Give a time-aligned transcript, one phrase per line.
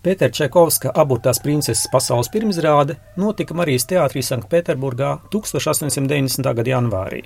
[0.00, 6.46] Pētera Čekovska aburtās princeses pasaules pirmizrāde notika Marijas teātrī Sanktpēterburgā 1890.
[6.56, 7.18] gada janvārī.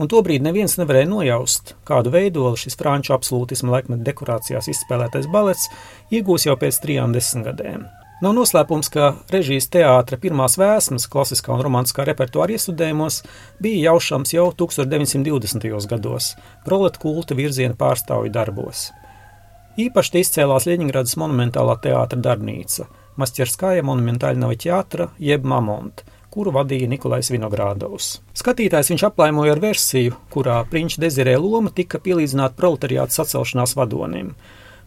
[0.00, 5.68] Un tobrīd neviens nevarēja nojaust, kādu veidolu šis franču absolūtisma laikmeta dekorācijās izspēlētais balets
[6.08, 7.84] iegūs jau pēc trijām desmitgadēm.
[8.24, 13.20] Nav noslēpums, ka režijas teātra pirmās vēsmas klasiskā un romantiskā repertuāra iestudējumos
[13.60, 15.68] bija jaušams jau 1920.
[15.92, 16.32] gados,
[16.64, 18.88] proleta kulta virziena pārstāvju darbos.
[19.80, 22.84] Īpaši izcēlās Ļeņingradas monumentālā teātra darbnīca,
[23.16, 28.18] Masķerskāja monumentāļnava teātra jeb Mamonta, kuru vadīja Nikolais Vinogrādovs.
[28.36, 34.34] Skatītājs viņš aplaimoja ar versiju, kurā prinča Dezirē loma tika pielīdzināta proletariāta sacelšanās vadonim,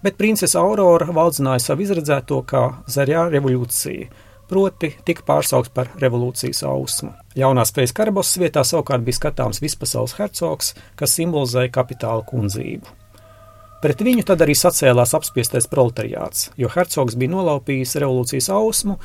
[0.06, 4.10] bet princese Aurora valdzināja savu izredzēto kā zaļā revolūcija,
[4.50, 7.16] proti tika pārsaukts par revolūcijas ausmu.
[7.34, 13.05] Jaunās spējas karabosas vietā savukārt bija skatāms vispasaules hercogs, kas simbolizēja kapitāla kundzību.
[13.86, 18.96] Pret viņu tad arī sacēlās apspiestais proletariāts, jo hercogs bija nolaupījis revolūcijas ausmu,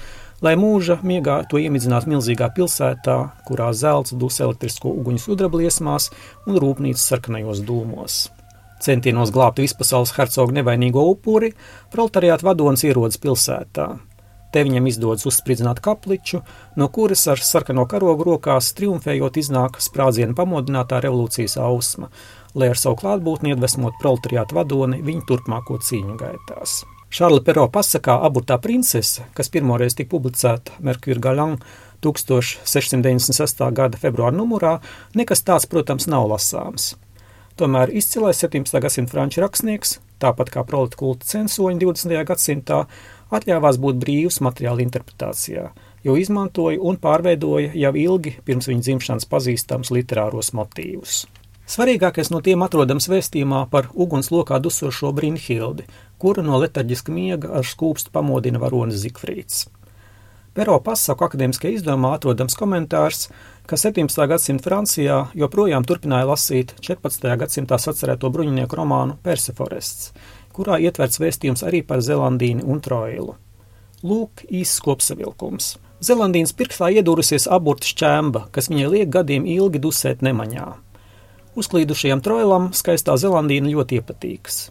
[0.40, 6.08] lai mūža miegā to iemidzinātu milzīgā pilsētā, kurā zelts dus elektrisko uguņu sudrabliesmās
[6.48, 8.16] un rūpnīcas sarkanajos dūmos.
[8.80, 11.52] Centienos glābt vispasaules hercoga nevainīgo upuri,
[11.92, 13.90] proletariāta vadonis ierodas pilsētā.
[14.50, 16.40] Te viņam izdodas uzspridzināt kapliču,
[16.76, 22.10] no kuras ar sarkano karogu rokās triumfējot iznāk sprādzienu pamodinātā revolūcijas ausma–
[22.54, 26.82] lai ar savu klātbūtni iedvesmot proletariātu vadoni viņu turpmāko cīņu gaitās.
[27.10, 31.56] Šarla Pero pasakā Aburtā princese, kas pirmoreiz tika publicēta Merkūra Galan
[32.06, 33.64] 1696.
[33.74, 34.76] gada februāra numurā,
[35.18, 36.94] nekas tāds, protams, nav lasāms.
[37.58, 38.78] Tomēr izcilais 17.
[38.80, 42.16] gadsimta franču rakstnieks, tāpat kā proleta kulta censoņi 20.
[42.28, 42.84] gadsimtā,
[43.34, 45.66] atļāvās būt brīvs materiāla interpretācijā,
[46.06, 51.24] jo izmantoja un pārveidoja jau ilgi pirms viņa dzimšanas pazīstams literāros motīvus.
[51.70, 55.84] Svarīgākais no tiem atrodams vēstījumā par ugunslokā dusošo Brīnhildi,
[56.18, 59.68] kura no letarģiska miega ar skūpstu pamodina varonis Zikfrīds.
[60.50, 63.28] Pero pasaku akadēmiskajā izdevumā atrodams komentārs,
[63.70, 64.26] ka 17.
[64.26, 67.28] gadsimta Francijā joprojām turpināja lasīt 14.
[67.38, 70.08] gadsimtā sacerēto bruņinieku romānu Perseforests,
[70.50, 73.36] kurā ietverts vēstījums arī par Zelandīnu un Troilu.
[74.02, 75.76] Lūk, īsts kopsavilkums.
[76.02, 80.66] Zelandīnas pirkstā iedūrusies aburta šķēmba, kas viņai liek gadiem ilgi dusēt nemaņā.
[81.54, 84.62] Uzklīdušajam trojlam skaistā Zelandīna ļoti iepatīkas.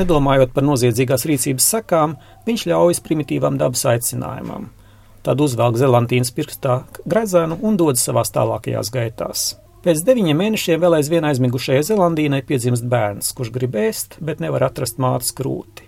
[0.00, 2.16] Nedomājot par noziedzīgās rīcības sekām,
[2.48, 4.70] viņš ļaujas primitīvam dabas aicinājumam.
[5.22, 9.44] Tad uzvelk Zelandīnas pirkstā grezenu un dodas savās tālākajās gaitās.
[9.82, 14.98] Pēc deviņiem mēnešiem vēl aizvien aizmigušajai Zelandīnai piedzimst bērns, kurš grib ēst, bet nevar atrast
[15.02, 15.86] mātes krūti.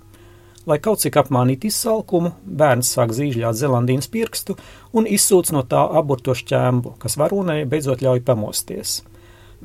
[0.71, 4.57] Lai kaut cik apmānītu izsalkumu, bērns sāk zīžļāt Zelandīnas pirkstu
[4.97, 9.01] un izsūc no tā aburto šķēmbu, kas varonai beidzot ļauj pamosties.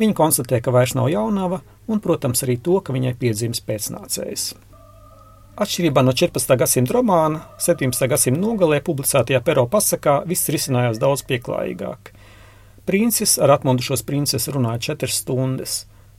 [0.02, 4.50] Viņa konstatē, ka vairs nav jaunava, un, protams, arī to, ka viņai piedzimis pēcnācējs.
[5.60, 6.56] Atšķirībā no 14.
[6.56, 8.06] gadsimta romāna, 17.
[8.08, 12.14] gadsimta nogalē publicētajā pero pasakā viss risinājās daudz pieklājīgāk.
[12.88, 15.74] Princis ar atmodušos princesi runāja četras stundas.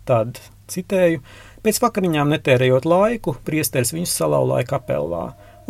[0.05, 1.23] Tad, citēju,
[1.65, 5.23] pēc vakariņām netērējot laiku, priesteris viņus salauzāja kapelā,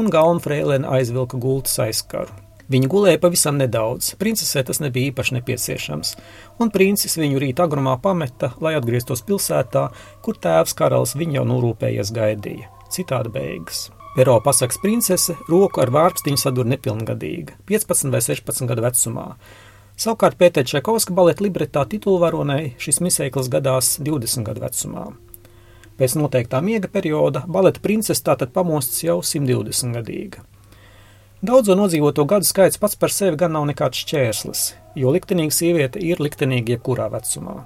[0.03, 2.35] un galvenā frēlēna aizvilka gultas aizkaru.
[2.75, 6.13] Viņa gulēja pavisam nedaudz, princesē tas nebija īpaši nepieciešams,
[6.59, 9.87] un princis viņu rīt agrumā pameta, lai atgrieztos pilsētā,
[10.27, 12.80] kur tēvs karalis viņu jau norūpējies gaidīja.
[12.91, 13.89] Citādi beigas.
[14.17, 19.27] Pero pasakas princese roku ar vārpstiņu sadur nepilngadīga, 15 vai 16 gadu vecumā.
[20.01, 25.05] Savukārt Pētera Čekovska baleta libretā titulvaronai šis misēklis gadās 20 gadu vecumā.
[26.01, 30.43] Pēc noteiktā miega perioda baleta princese tātad pamostas jau 120 gadīga.
[31.45, 34.65] Daudzo nodzīvoto gadu skaits pats par sevi gan nav nekāds šķērslis,
[34.99, 37.61] jo liktenīga sieviete ir liktenīga jebkurā vecumā.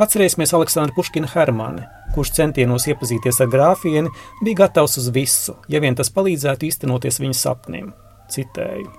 [0.00, 4.12] Atcerēsimies Aleksandru Puškinu Hermani, kurš centienos iepazīties ar grāfieni,
[4.42, 7.92] bija gatavs uz visu, ja vien tas palīdzētu īstenoties viņa sapnim.
[8.30, 8.90] Citēju: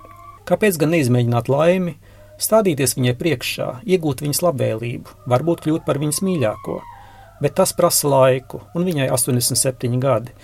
[0.48, 1.94] Kāpēc gan neizmēģināt laimi,
[2.42, 6.80] stādīties viņai priekšā, iegūt viņas labvēlību, varbūt kļūt par viņas mīļāko?
[7.42, 10.34] Bet tas prasa laiku, un viņai 87 gadi.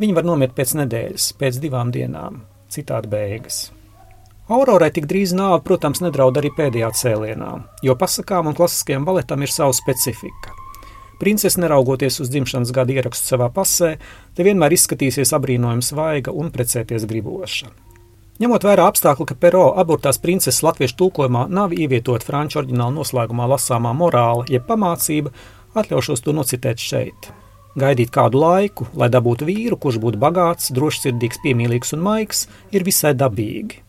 [0.00, 2.42] Viņa var nomirt pēc nedēļas, pēc divām dienām
[2.74, 3.68] citādi beigas.
[4.52, 7.52] Aurorai tik drīz nāve, protams, nedraud arī pēdējā cēlienā,
[7.86, 10.53] jo pasakām un klasiskajam baletam ir sava specifika.
[11.20, 13.94] Princese, neraugoties uz dzimšanas gada ierakstu savā pasē,
[14.34, 17.70] te vienmēr izskatīsies apbrīnojams svaiga un precēties griboša.
[18.42, 23.92] Ņemot vērā apstākli, ka Pero abortās princeses latviešu tulkojumā nav ievietot franču oriģināla noslēgumā lasāmā
[23.94, 25.30] morāla jeb pamācība,
[25.78, 27.30] atļaušos to nocitēt šeit.
[27.78, 33.14] Gaidīt kādu laiku, lai dabūtu vīru, kurš būtu bagāts, drošsirdīgs, piemīlīgs un maigs, ir visai
[33.18, 33.80] dabīgi.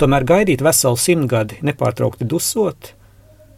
[0.00, 2.94] Tomēr gaidīt veselu simtgadi, nepārtraukti dusot,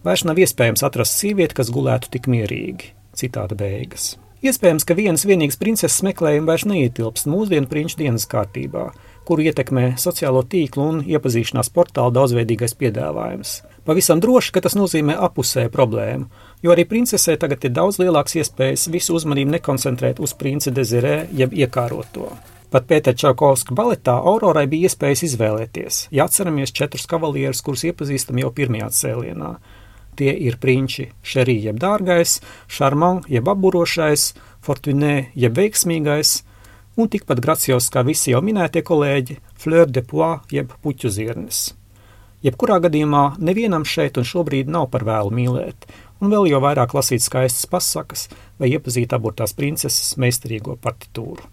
[0.06, 2.94] vairs nav iespējams atrast sievieti, kas gulētu tik mierīgi.
[3.16, 4.14] Citāta beigas.
[4.40, 8.86] Iespējams, ka vienas vienīgas princeses meklējumi vairs neietilpst mūsdienu prinču dienas kārtībā,
[9.28, 13.58] kuru ietekmē sociālo tīklu un iepazīšanās portāla daudzveidīgais piedāvājums.
[13.84, 16.30] Pavisam droši, ka tas nozīmē apusēju problēmu,
[16.64, 21.52] jo arī princesē tagad ir daudz lielāks iespējas visu uzmanību nekoncentrēt uz princi dezirē, jeb
[21.52, 22.30] iekāroto.
[22.70, 28.52] Pat Pētera Čakovska baletā Aurorai bija iespējas izvēlēties, ja atceramies četrus kavalierus, kurus iepazīstam jau
[28.54, 29.50] pirmajā cēlienā.
[30.20, 36.32] Tie ir prinči Šerī jeb dārgais, Šarman jeb apburošais, Fortunē jeb veiksmīgais,
[37.00, 41.70] un tikpat gracios kā visi jau minētie kolēģi Fleur de Poix jeb puķu zirnis.
[42.44, 45.88] Jebkurā gadījumā nevienam šeit un šobrīd nav par vēlu mīlēt,
[46.20, 48.26] un vēl jau vairāk lasīt skaistas pasakas
[48.60, 51.48] vai iepazīt aburtās princeses meistarīgo partitūru.